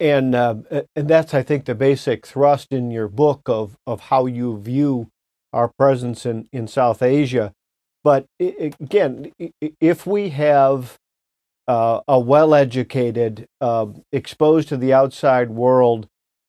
[0.00, 0.56] And uh,
[0.94, 5.10] and that's I think the basic thrust in your book of of how you view
[5.52, 7.52] our presence in in South Asia.
[8.04, 9.32] But again,
[9.80, 10.98] if we have
[11.66, 16.08] uh, a well educated, uh, exposed to the outside world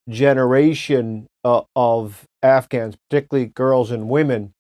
[0.10, 4.54] generation uh, of Afghans, particularly girls and women,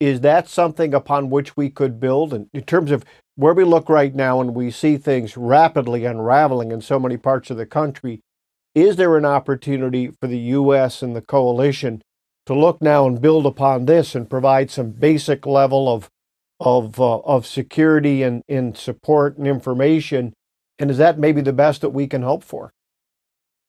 [0.00, 2.34] is that something upon which we could build?
[2.34, 3.04] And in terms of
[3.36, 7.50] where we look right now and we see things rapidly unraveling in so many parts
[7.50, 8.20] of the country,
[8.74, 11.02] is there an opportunity for the U.S.
[11.02, 12.02] and the coalition
[12.46, 16.08] to look now and build upon this and provide some basic level of
[16.58, 20.32] of uh, of security and in support and information
[20.78, 22.72] and is that maybe the best that we can hope for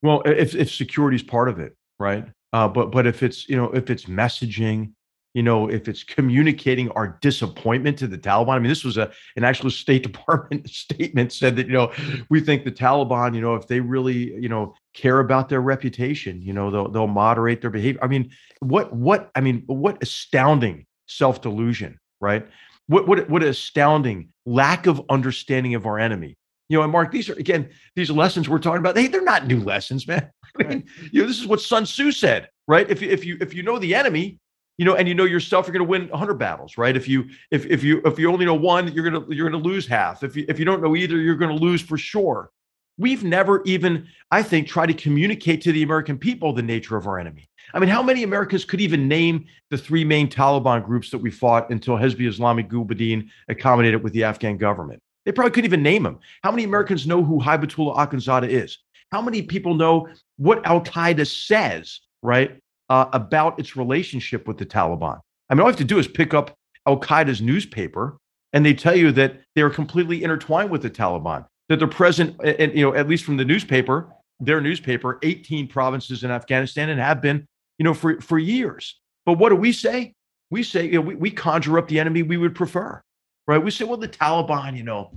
[0.03, 2.25] well if if security is part of it right?
[2.51, 4.91] Uh, but but if it's you know if it's messaging
[5.33, 9.11] you know if it's communicating our disappointment to the taliban i mean this was a
[9.35, 11.91] an actual state department statement said that you know
[12.29, 16.39] we think the taliban you know if they really you know care about their reputation
[16.43, 17.99] you know they'll they'll moderate their behavior.
[18.03, 22.47] I mean what what i mean what astounding self-delusion right?
[22.87, 26.37] What what what astounding lack of understanding of our enemy.
[26.69, 28.95] You know, and Mark, these are again these lessons we're talking about.
[28.95, 30.31] They they're not new lessons, man.
[30.59, 32.89] I mean, you know, this is what Sun Tzu said, right?
[32.89, 34.39] If if you if you know the enemy,
[34.77, 36.95] you know, and you know yourself, you're going to win 100 battles, right?
[36.95, 39.87] If you if if you if you only know one, you're gonna you're gonna lose
[39.87, 40.23] half.
[40.23, 42.49] If you if you don't know either, you're going to lose for sure.
[42.97, 47.07] We've never even, I think, tried to communicate to the American people the nature of
[47.07, 47.49] our enemy.
[47.73, 51.31] I mean, how many Americans could even name the three main Taliban groups that we
[51.31, 55.01] fought until Hezb-i-Islami Gulbuddin accommodated with the Afghan government?
[55.25, 56.19] They probably couldn't even name them.
[56.43, 58.77] How many Americans know who Hibatullah Akhundzada is?
[59.11, 60.07] How many people know
[60.37, 62.59] what Al Qaeda says, right,
[62.89, 65.19] uh, about its relationship with the Taliban?
[65.49, 66.53] I mean, all you have to do is pick up
[66.87, 68.17] Al Qaeda's newspaper,
[68.53, 71.45] and they tell you that they are completely intertwined with the Taliban.
[71.69, 76.23] That they're present, and you know, at least from the newspaper, their newspaper, 18 provinces
[76.23, 78.99] in Afghanistan, and have been you know, for, for years.
[79.25, 80.13] But what do we say?
[80.49, 83.01] We say, you know, we, we conjure up the enemy we would prefer,
[83.47, 83.57] right?
[83.57, 85.11] We say, well, the Taliban, you know,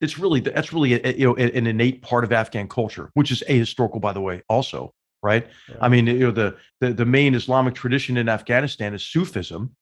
[0.00, 3.42] it's really, that's really, a, you know, an innate part of Afghan culture, which is
[3.48, 5.46] ahistorical, by the way, also, right?
[5.68, 5.76] Yeah.
[5.80, 9.74] I mean, you know, the, the, the main Islamic tradition in Afghanistan is Sufism.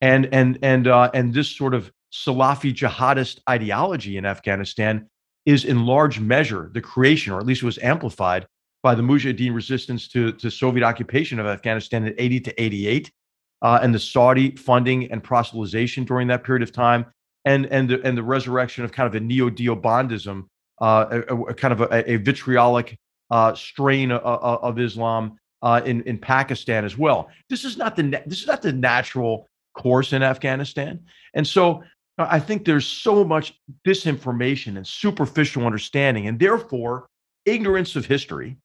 [0.00, 5.08] And, and, and, uh, and this sort of Salafi jihadist ideology in Afghanistan
[5.44, 8.46] is in large measure the creation, or at least it was amplified
[8.82, 13.10] by the Mujahideen resistance to, to Soviet occupation of Afghanistan in 80 to 88,
[13.62, 17.06] uh, and the Saudi funding and proselytization during that period of time,
[17.44, 20.44] and and the, and the resurrection of kind of a neo-Deobandism,
[20.80, 22.98] uh, a, a, kind of a, a vitriolic
[23.30, 27.28] uh, strain of, of Islam uh, in in Pakistan as well.
[27.48, 31.00] This is not the this is not the natural course in Afghanistan,
[31.34, 31.82] and so
[32.18, 33.54] I think there's so much
[33.86, 37.08] disinformation and superficial understanding, and therefore
[37.46, 38.56] ignorance of history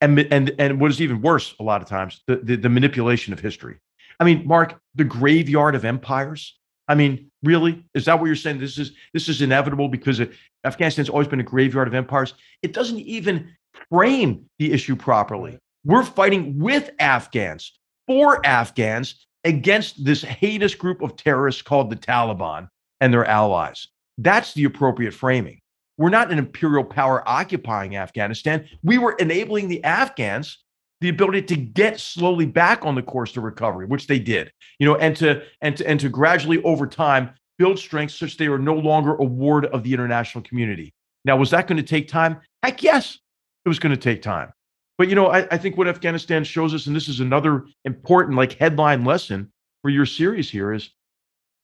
[0.00, 3.32] and and and what is even worse a lot of times the, the, the manipulation
[3.32, 3.78] of history
[4.20, 6.58] i mean mark the graveyard of empires?
[6.88, 7.84] I mean really?
[7.94, 8.58] Is that what you're saying?
[8.58, 10.32] This is this is inevitable because it,
[10.64, 12.34] afghanistan's always been a graveyard of empires.
[12.62, 13.52] It doesn't even
[13.90, 15.58] frame the issue properly.
[15.84, 22.68] We're fighting with afghans for afghans against this heinous group of terrorists called the taliban
[23.00, 23.86] and their allies.
[24.18, 25.60] That's the appropriate framing.
[25.98, 28.68] We're not an imperial power occupying Afghanistan.
[28.82, 30.58] We were enabling the Afghans
[31.00, 34.86] the ability to get slowly back on the course to recovery, which they did, you
[34.86, 38.58] know, and to and to and to gradually over time build strength such they are
[38.58, 40.92] no longer a ward of the international community.
[41.24, 42.40] Now, was that going to take time?
[42.62, 43.18] Heck yes,
[43.64, 44.52] it was going to take time.
[44.98, 48.36] But you know, I, I think what Afghanistan shows us, and this is another important
[48.36, 50.90] like headline lesson for your series here, is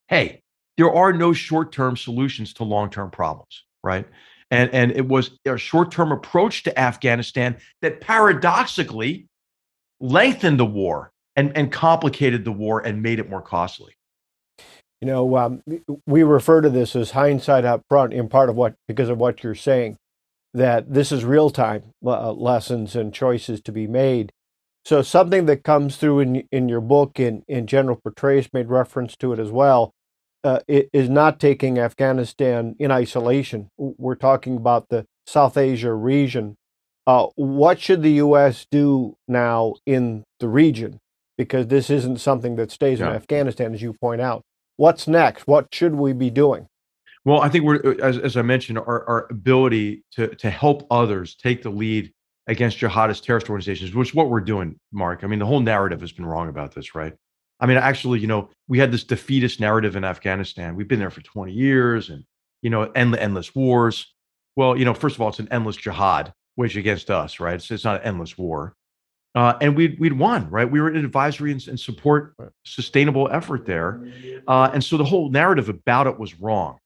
[0.09, 0.42] hey,
[0.77, 4.07] there are no short-term solutions to long-term problems, right?
[4.53, 9.27] And, and it was a short term approach to Afghanistan that paradoxically
[9.99, 13.95] lengthened the war and, and complicated the war and made it more costly.
[15.01, 15.62] You know, um,
[16.07, 19.43] we refer to this as hindsight up front in part of what, because of what
[19.43, 19.97] you're saying,
[20.53, 24.33] that this is real time uh, lessons and choices to be made.
[24.85, 29.17] So, something that comes through in, in your book, in, in General Petraeus made reference
[29.17, 29.93] to it as well,
[30.44, 33.68] uh, is not taking Afghanistan in isolation.
[33.76, 36.57] We're talking about the South Asia region.
[37.07, 38.66] Uh, what should the U.S.
[38.70, 41.00] do now in the region?
[41.38, 43.11] Because this isn't something that stays yeah.
[43.11, 44.42] in Afghanistan, as you point out.
[44.76, 45.46] What's next?
[45.46, 46.68] What should we be doing?
[47.24, 50.87] Well, I think we're, uh, as, as I mentioned, our, our ability to, to help
[50.90, 52.12] others take the lead
[52.48, 55.22] against jihadist terrorist organizations, which is what we're doing, Mark.
[55.22, 57.14] I mean, the whole narrative has been wrong about this, right?
[57.62, 60.75] I mean, actually, you know, we had this defeatist narrative in Afghanistan.
[60.75, 62.25] We've been there for 20 years and,
[62.61, 64.12] you know, end, endless wars.
[64.57, 67.55] Well, you know, first of all, it's an endless jihad waged against us, right?
[67.55, 68.75] It's, it's not an endless war.
[69.37, 70.68] Uh, and we'd, we'd won, right?
[70.68, 72.35] We were an advisory and, and support
[72.66, 74.05] sustainable effort there.
[74.46, 76.79] Uh, and so the whole narrative about it was wrong.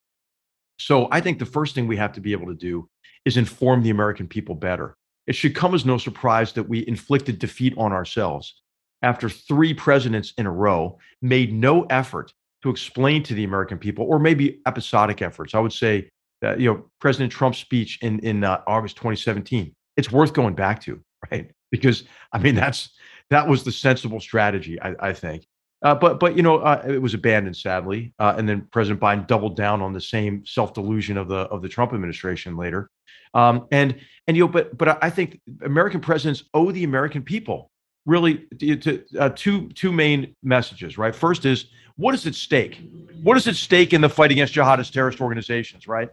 [0.78, 2.86] So I think the first thing we have to be able to do
[3.24, 4.94] is inform the American people better.
[5.26, 8.62] It should come as no surprise that we inflicted defeat on ourselves
[9.02, 12.32] after three presidents in a row, made no effort
[12.62, 15.54] to explain to the American people, or maybe episodic efforts.
[15.54, 16.08] I would say
[16.42, 19.74] that you know President Trump's speech in in uh, August 2017.
[19.96, 21.50] It's worth going back to, right?
[21.70, 22.90] Because I mean that's
[23.30, 25.46] that was the sensible strategy, I, I think.
[25.82, 29.26] Uh, but but you know uh, it was abandoned sadly, uh, and then President Biden
[29.26, 32.90] doubled down on the same self delusion of the of the Trump administration later.
[33.34, 37.70] Um, and and you know but but I think American presidents owe the American people
[38.06, 41.14] really to, uh, two two main messages, right?
[41.14, 41.66] First is
[41.96, 42.80] what is at stake?
[43.22, 46.08] What is at stake in the fight against jihadist terrorist organizations, right?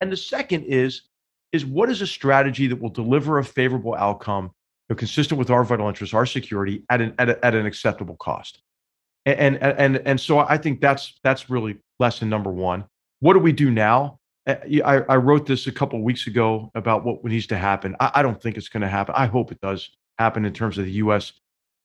[0.00, 1.02] And the second is
[1.52, 4.50] is what is a strategy that will deliver a favorable outcome you
[4.90, 8.16] know, consistent with our vital interests, our security at an at, a, at an acceptable
[8.16, 8.62] cost.
[9.26, 12.84] And, and and and so I think that's that's really lesson number one.
[13.20, 14.18] What do we do now?
[14.46, 17.96] Uh, I, I wrote this a couple weeks ago about what needs to happen.
[18.00, 19.14] I, I don't think it's going to happen.
[19.16, 21.32] I hope it does happen in terms of the U.S.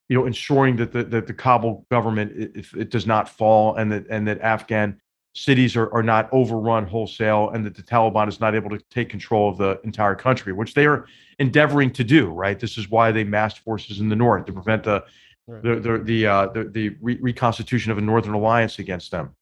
[0.09, 3.91] You know, ensuring that the that the Kabul government if it does not fall and
[3.91, 4.99] that and that Afghan
[5.35, 9.09] cities are, are not overrun wholesale and that the Taliban is not able to take
[9.09, 11.07] control of the entire country, which they are
[11.39, 12.29] endeavoring to do.
[12.29, 12.59] Right.
[12.59, 15.03] This is why they massed forces in the north to prevent the
[15.47, 15.63] right.
[15.63, 19.35] the the the, uh, the, the re- reconstitution of a northern alliance against them.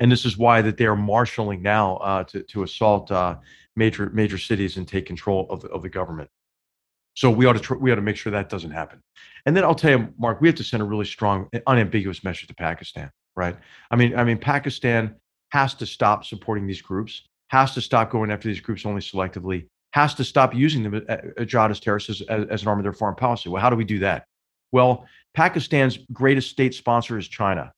[0.00, 3.36] And this is why that they are marshaling now uh, to to assault uh,
[3.76, 6.30] major major cities and take control of the, of the government.
[7.18, 9.02] So we ought to tr- we ought to make sure that doesn't happen.
[9.44, 12.22] And then I'll tell you, Mark, we have to send a really strong, eh, unambiguous
[12.22, 13.56] message to Pakistan, right?
[13.90, 15.16] I mean, I mean, Pakistan
[15.50, 19.66] has to stop supporting these groups, has to stop going after these groups only selectively,
[19.94, 22.92] has to stop using them as jihadist terrorists as, as, as an arm of their
[22.92, 23.48] foreign policy.
[23.48, 24.24] Well, how do we do that?
[24.70, 25.04] Well,
[25.34, 27.72] Pakistan's greatest state sponsor is China.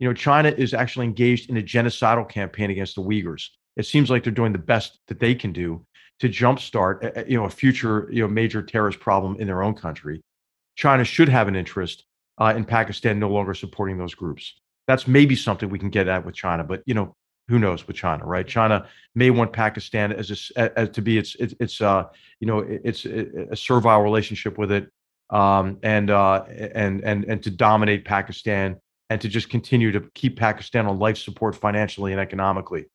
[0.00, 3.50] You know, China is actually engaged in a genocidal campaign against the Uyghurs.
[3.76, 5.86] It seems like they're doing the best that they can do
[6.20, 9.74] to jumpstart a, you know a future you know major terrorist problem in their own
[9.74, 10.22] country.
[10.76, 12.04] China should have an interest
[12.38, 14.54] uh, in Pakistan no longer supporting those groups.
[14.86, 17.16] That's maybe something we can get at with China, but you know
[17.48, 18.46] who knows with China, right?
[18.46, 22.04] China may want Pakistan as a, as to be its its, its uh
[22.38, 24.88] you know it's a servile relationship with it,
[25.30, 28.76] um, and uh, and and and to dominate Pakistan
[29.10, 32.86] and to just continue to keep Pakistan on life support financially and economically.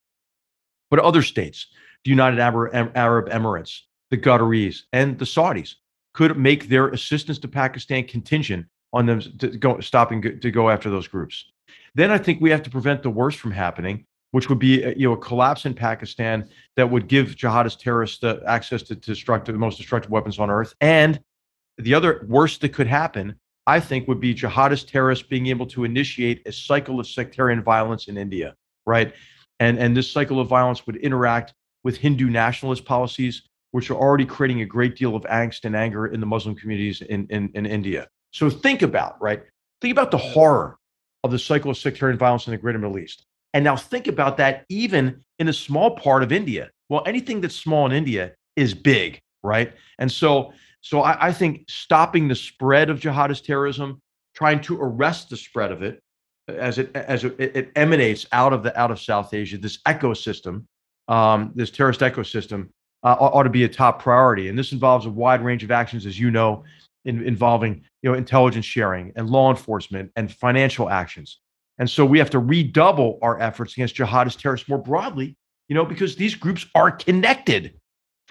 [0.90, 1.68] But other states,
[2.06, 3.82] the United Arab Emirates,
[4.12, 5.76] the Qataris, and the Saudis
[6.14, 10.90] could make their assistance to Pakistan contingent on them to go stopping to go after
[10.90, 11.52] those groups.
[11.96, 14.94] Then I think we have to prevent the worst from happening, which would be uh,
[14.96, 16.48] you know a collapse in Pakistan
[16.78, 20.50] that would give jihadist terrorists the access to, to destructive, the most destructive weapons on
[20.50, 20.74] earth.
[20.80, 21.20] And
[21.78, 23.36] the other worst that could happen,
[23.68, 28.08] I think, would be jihadist terrorists being able to initiate a cycle of sectarian violence
[28.08, 29.14] in India, right?
[29.60, 31.54] And and this cycle of violence would interact
[31.86, 36.08] with Hindu nationalist policies, which are already creating a great deal of angst and anger
[36.08, 38.08] in the Muslim communities in, in, in India.
[38.32, 39.44] So think about, right?
[39.82, 40.78] Think about the horror
[41.24, 43.26] of the cycle of sectarian violence in the greater Middle East.
[43.54, 46.72] And now think about that even in a small part of India.
[46.90, 49.72] Well, anything that's small in India is big, right?
[50.00, 54.02] And so, so I, I think stopping the spread of jihadist terrorism,
[54.34, 56.02] trying to arrest the spread of it
[56.48, 60.66] as it as it, it emanates out of the out of South Asia, this ecosystem,
[61.08, 62.70] um, this terrorist ecosystem,
[63.04, 64.50] uh, ought to be a top priority.
[64.50, 66.64] And this involves a wide range of actions, as you know,
[67.06, 71.40] in, involving you know intelligence sharing and law enforcement and financial actions.
[71.78, 75.36] And so we have to redouble our efforts against jihadist terrorists more broadly,
[75.68, 77.76] you know, because these groups are connected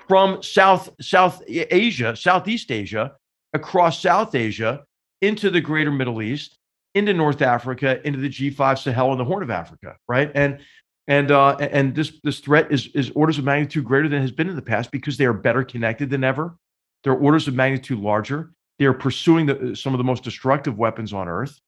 [0.09, 3.13] from South South Asia, Southeast Asia,
[3.53, 4.85] across South Asia
[5.23, 6.59] into the greater Middle East,
[6.95, 10.31] into North Africa, into the G5 Sahel and the Horn of Africa, right?
[10.35, 10.59] And
[11.07, 14.49] and uh, and this this threat is is orders of magnitude greater than has been
[14.49, 16.57] in the past because they are better connected than ever.
[17.03, 18.53] They're orders of magnitude larger.
[18.79, 21.61] They are pursuing the, some of the most destructive weapons on earth.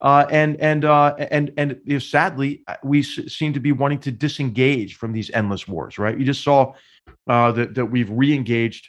[0.00, 3.72] Uh, and and uh, and and you know, sadly, uh, we s- seem to be
[3.72, 5.98] wanting to disengage from these endless wars.
[5.98, 6.18] Right?
[6.18, 6.74] You just saw
[7.26, 8.88] uh, that that we've re-engaged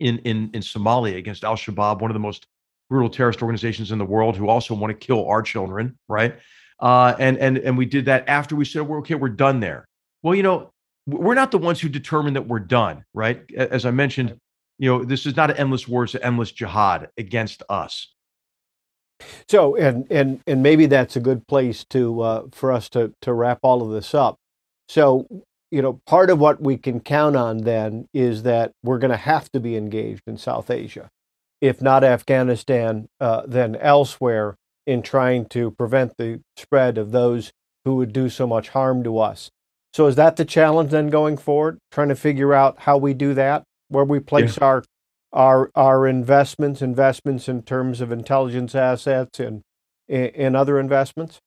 [0.00, 2.46] in in in Somalia against Al Shabaab, one of the most
[2.90, 5.98] brutal terrorist organizations in the world, who also want to kill our children.
[6.08, 6.36] Right?
[6.84, 9.86] Uh, and and and we did that after we said we're okay, we're done there.
[10.22, 10.70] Well, you know,
[11.06, 13.04] we're not the ones who determine that we're done.
[13.14, 13.42] Right?
[13.56, 14.36] As I mentioned,
[14.78, 18.12] you know, this is not an endless war; it's an endless jihad against us.
[19.48, 23.32] So, and and and maybe that's a good place to uh, for us to to
[23.32, 24.36] wrap all of this up.
[24.90, 25.26] So,
[25.70, 29.16] you know, part of what we can count on then is that we're going to
[29.16, 31.08] have to be engaged in South Asia,
[31.62, 34.56] if not Afghanistan, uh, then elsewhere
[34.86, 37.52] in trying to prevent the spread of those
[37.84, 39.50] who would do so much harm to us.
[39.92, 41.78] So, is that the challenge then going forward?
[41.92, 44.66] Trying to figure out how we do that, where we place yeah.
[44.66, 44.84] our
[45.32, 49.62] our our investments, investments in terms of intelligence assets and
[50.08, 51.38] and other investments.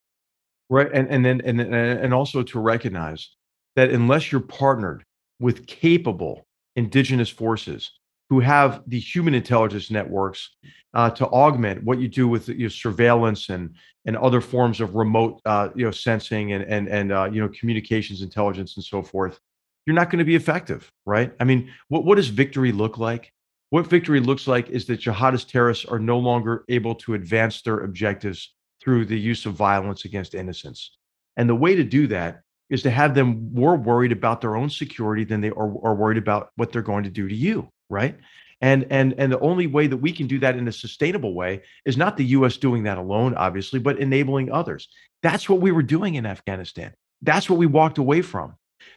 [0.69, 3.29] Right, and and then and and also to recognize
[3.75, 5.03] that unless you're partnered
[5.39, 7.91] with capable indigenous forces
[8.29, 10.49] who have the human intelligence networks
[10.93, 13.75] uh, to augment what you do with your surveillance and
[14.05, 17.49] and other forms of remote uh, you know sensing and and and uh, you know
[17.49, 19.39] communications intelligence and so forth,
[19.85, 21.33] you're not going to be effective, right?
[21.39, 23.31] I mean, what what does victory look like?
[23.69, 27.79] What victory looks like is that jihadist terrorists are no longer able to advance their
[27.79, 30.97] objectives through the use of violence against innocents.
[31.35, 34.69] And the way to do that is to have them more worried about their own
[34.69, 38.17] security than they are, are worried about what they're going to do to you, right?
[38.61, 41.61] And and and the only way that we can do that in a sustainable way
[41.85, 44.89] is not the US doing that alone, obviously, but enabling others.
[45.21, 46.93] That's what we were doing in Afghanistan.
[47.21, 48.55] That's what we walked away from.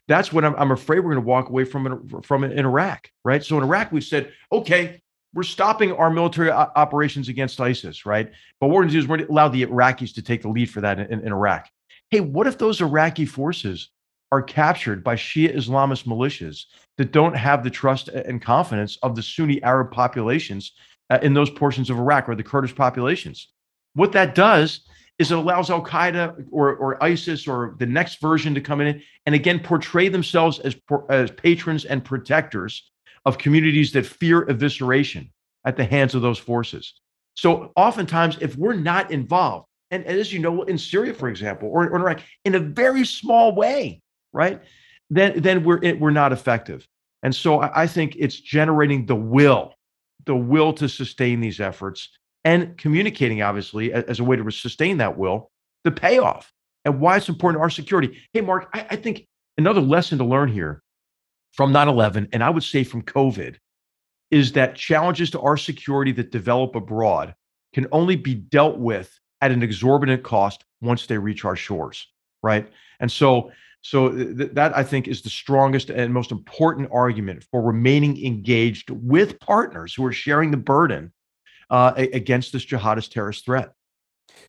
[0.08, 3.10] That's what I'm, I'm afraid we're going to walk away from in, from in Iraq,
[3.24, 3.42] right?
[3.42, 5.00] So in Iraq, we said, okay,
[5.32, 8.30] we're stopping our military operations against ISIS, right?
[8.60, 10.42] But what we're going to do is we're going to allow the Iraqis to take
[10.42, 11.68] the lead for that in, in, in Iraq.
[12.10, 13.90] Hey, what if those Iraqi forces
[14.32, 16.64] are captured by Shia Islamist militias
[16.98, 20.72] that don't have the trust and confidence of the Sunni Arab populations
[21.10, 23.48] uh, in those portions of Iraq or the Kurdish populations?
[23.94, 24.80] What that does
[25.18, 29.02] is it allows Al Qaeda or, or ISIS or the next version to come in
[29.26, 30.76] and again portray themselves as,
[31.10, 32.90] as patrons and protectors
[33.26, 35.30] of communities that fear evisceration
[35.66, 36.94] at the hands of those forces.
[37.34, 41.88] So oftentimes, if we're not involved, and, as you know, in Syria, for example, or,
[41.88, 44.00] or in Iraq, in a very small way,
[44.32, 44.62] right?
[45.08, 46.86] Then, then we're it, we're not effective.
[47.22, 49.74] And so I, I think it's generating the will,
[50.26, 52.08] the will to sustain these efforts
[52.44, 55.50] and communicating, obviously, as a way to sustain that will,
[55.84, 56.52] the payoff
[56.84, 58.18] and why it's important to our security.
[58.32, 59.26] Hey, Mark, I, I think
[59.58, 60.82] another lesson to learn here
[61.52, 63.56] from 9 11, and I would say from COVID,
[64.30, 67.34] is that challenges to our security that develop abroad
[67.74, 72.06] can only be dealt with at an exorbitant cost once they reach our shores,
[72.42, 72.70] right?
[73.00, 73.50] And so,
[73.82, 78.90] so th- that I think is the strongest and most important argument for remaining engaged
[78.90, 81.12] with partners who are sharing the burden
[81.70, 83.72] uh, against this jihadist terrorist threat.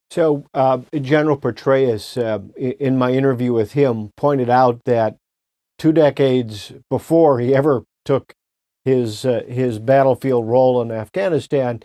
[0.09, 5.17] So, uh, General Petraeus, uh, in my interview with him, pointed out that
[5.77, 8.33] two decades before he ever took
[8.83, 11.81] his uh, his battlefield role in Afghanistan,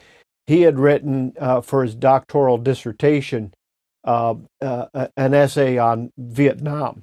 [0.46, 3.54] he had written uh, for his doctoral dissertation
[4.04, 7.02] uh, an essay on Vietnam,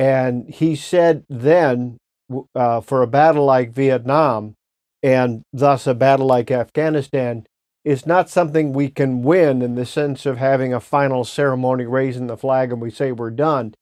[0.00, 1.98] and he said then,
[2.30, 4.54] for a battle like Vietnam,
[5.02, 7.46] and thus a battle like Afghanistan
[7.84, 12.28] is not something we can win in the sense of having a final ceremony raising
[12.28, 13.74] the flag and we say we're done,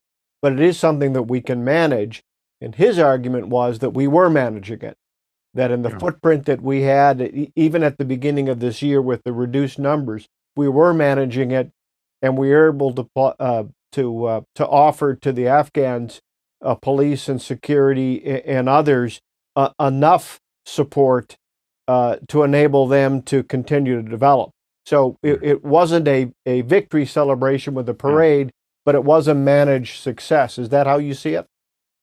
[0.43, 2.25] but it is something that we can manage.
[2.61, 4.97] And his argument was that we were managing it,
[5.55, 5.99] that in the yeah.
[5.99, 10.27] footprint that we had, even at the beginning of this year with the reduced numbers,
[10.57, 11.71] we were managing it
[12.21, 13.09] and we were able to
[13.39, 13.62] uh,
[13.93, 16.20] to uh, to offer to the Afghans,
[16.62, 19.20] uh, police and security and others,
[19.57, 21.36] uh, enough support
[21.89, 24.51] uh, to enable them to continue to develop.
[24.86, 28.51] So it, it wasn't a, a victory celebration with a parade,
[28.86, 30.59] but it was a managed success.
[30.59, 31.47] Is that how you see it?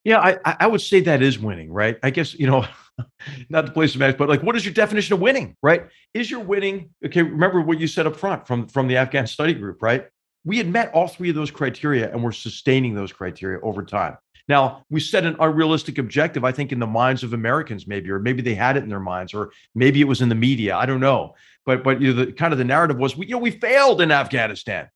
[0.04, 1.98] Yeah, I, I would say that is winning, right?
[2.04, 2.68] I guess, you know,
[3.50, 5.88] not the place to match, but like, what is your definition of winning, right?
[6.14, 9.56] Is your winning, okay, remember what you said up front from, from the Afghan study
[9.56, 10.06] group, right?
[10.46, 14.18] We had met all three of those criteria and we're sustaining those criteria over time.
[14.48, 18.20] Now, we set an unrealistic objective, I think, in the minds of Americans, maybe, or
[18.20, 20.76] maybe they had it in their minds, or maybe it was in the media.
[20.76, 21.34] I don't know.
[21.66, 24.02] But but you know, the kind of the narrative was we, you know, we failed
[24.02, 24.88] in Afghanistan,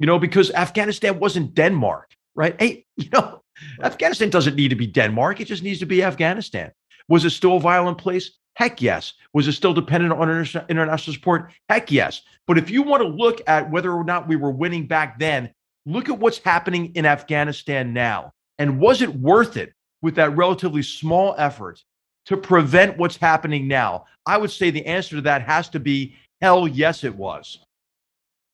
[0.00, 2.60] you know, because Afghanistan wasn't Denmark, right?
[2.60, 3.42] Hey, you know,
[3.80, 6.72] Afghanistan doesn't need to be Denmark, it just needs to be Afghanistan.
[7.08, 8.32] Was it still a violent place?
[8.56, 9.12] Heck yes.
[9.34, 10.30] Was it still dependent on
[10.70, 11.52] international support?
[11.68, 12.22] Heck yes.
[12.46, 15.52] But if you want to look at whether or not we were winning back then,
[15.84, 18.32] look at what's happening in Afghanistan now.
[18.58, 21.84] And was it worth it with that relatively small effort
[22.26, 24.06] to prevent what's happening now?
[24.24, 27.58] I would say the answer to that has to be hell yes, it was.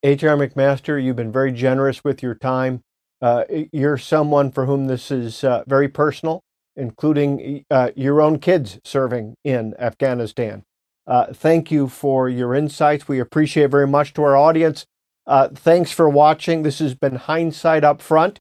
[0.03, 0.37] H.R.
[0.37, 2.83] McMaster, you've been very generous with your time.
[3.21, 6.43] Uh, you're someone for whom this is uh, very personal,
[6.77, 10.65] including uh, your own kids serving in Afghanistan.
[11.07, 13.09] Uh, thank you for your insights.
[13.09, 14.87] We appreciate very much to our audience.
[15.27, 16.63] Uh, thanks for watching.
[16.63, 18.39] This has been Hindsight Up Front.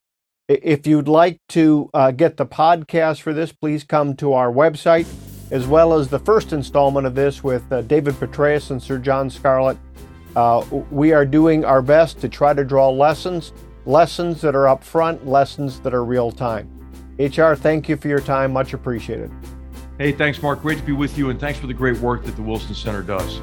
[0.47, 5.07] If you'd like to uh, get the podcast for this, please come to our website,
[5.49, 9.29] as well as the first installment of this with uh, David Petraeus and Sir John
[9.29, 9.77] Scarlett.
[10.35, 13.53] Uh, we are doing our best to try to draw lessons,
[13.85, 16.80] lessons that are up front, lessons that are real time.
[17.27, 18.53] HR, thank you for your time.
[18.53, 19.31] Much appreciated.
[19.97, 20.61] Hey, thanks, Mark.
[20.61, 23.03] Great to be with you, and thanks for the great work that the Wilson Center
[23.03, 23.39] does.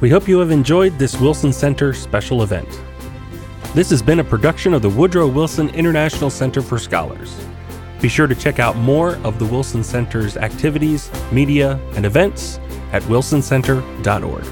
[0.00, 2.68] We hope you have enjoyed this Wilson Center special event.
[3.74, 7.36] This has been a production of the Woodrow Wilson International Center for Scholars.
[8.00, 12.58] Be sure to check out more of the Wilson Center's activities, media, and events
[12.92, 14.44] at wilsoncenter.org.